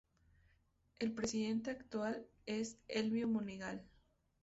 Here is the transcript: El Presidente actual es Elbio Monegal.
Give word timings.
El 0.97 1.11
Presidente 1.11 1.69
actual 1.69 2.25
es 2.47 2.79
Elbio 2.87 3.27
Monegal. 3.27 3.83